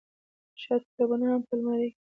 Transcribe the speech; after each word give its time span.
شايد 0.61 0.81
کتابونه 0.87 1.25
هم 1.31 1.41
په 1.47 1.53
المارۍ 1.57 1.89
کې 1.93 2.01